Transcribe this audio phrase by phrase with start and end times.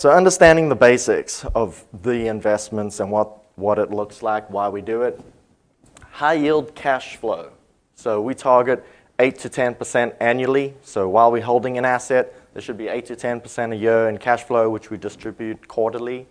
[0.00, 4.80] So understanding the basics of the investments and what, what it looks like, why we
[4.80, 5.20] do it.
[6.10, 7.50] High yield cash flow.
[7.96, 8.82] So we target
[9.18, 10.74] 8 to 10% annually.
[10.80, 14.16] So while we're holding an asset, there should be 8 to 10% a year in
[14.16, 16.26] cash flow, which we distribute quarterly.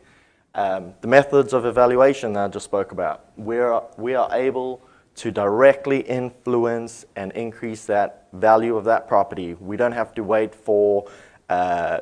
[0.56, 4.82] Um, the methods of evaluation that I just spoke about, we are, we are able
[5.18, 9.54] to directly influence and increase that value of that property.
[9.54, 11.08] We don't have to wait for
[11.50, 12.00] uh,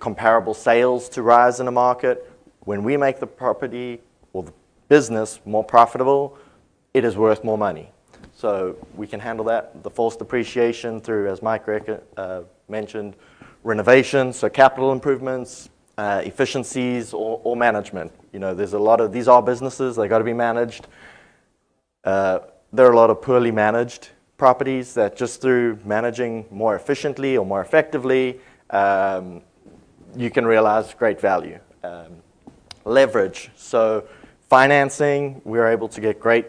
[0.00, 2.30] comparable sales to rise in a market.
[2.60, 4.00] When we make the property
[4.32, 4.52] or the
[4.88, 6.38] business more profitable,
[6.94, 7.90] it is worth more money.
[8.34, 9.82] So we can handle that.
[9.82, 11.64] The forced depreciation through, as Mike
[12.16, 13.16] uh, mentioned,
[13.62, 18.12] renovation, so capital improvements, uh, efficiencies, or, or, management.
[18.32, 20.86] You know, there's a lot of, these are businesses, they've got to be managed.
[22.04, 22.40] Uh,
[22.72, 27.46] there are a lot of poorly managed properties that just through managing more efficiently or
[27.46, 28.38] more effectively,
[28.70, 29.42] um,
[30.16, 31.58] you can realize great value.
[31.82, 32.22] Um,
[32.84, 34.06] leverage, so
[34.48, 36.46] financing, we're able to get great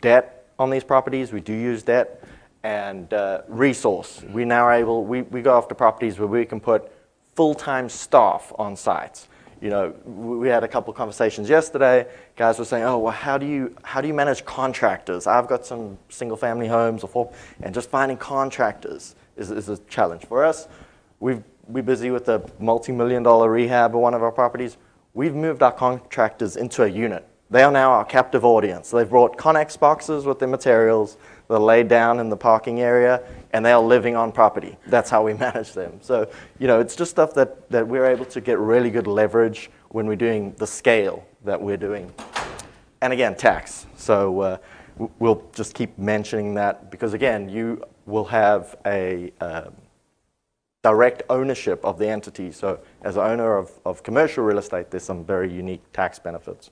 [0.00, 1.32] debt on these properties.
[1.32, 2.22] We do use debt.
[2.62, 6.60] And uh, resource, we now are able, we, we go after properties where we can
[6.60, 6.92] put
[7.34, 9.28] full-time staff on sites.
[9.62, 12.06] You know, we had a couple conversations yesterday.
[12.36, 15.26] Guys were saying, "Oh, well, how do you how do you manage contractors?
[15.26, 17.32] I've got some single-family homes or four,
[17.62, 20.66] and just finding contractors is, is a challenge for us.
[21.18, 24.76] We've we're busy with a multi-million dollar rehab of one of our properties.
[25.14, 27.26] We've moved our contractors into a unit.
[27.50, 28.90] They are now our captive audience.
[28.90, 31.16] They've brought Conex boxes with their materials.
[31.48, 34.76] They're laid down in the parking area, and they are living on property.
[34.86, 35.98] That's how we manage them.
[36.00, 39.70] So, you know, it's just stuff that, that we're able to get really good leverage
[39.88, 42.12] when we're doing the scale that we're doing.
[43.00, 43.86] And again, tax.
[43.96, 44.58] So uh,
[45.18, 49.70] we'll just keep mentioning that because, again, you will have a uh,
[50.82, 52.50] direct ownership of the entity.
[52.52, 56.70] So as owner of, of commercial real estate, there's some very unique tax benefits.